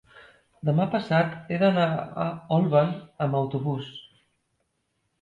demà 0.69 0.87
passat 0.95 1.35
he 1.53 1.59
d'anar 1.65 1.85
a 2.25 2.27
Olvan 2.59 2.93
amb 3.27 3.41
autobús. 3.45 3.97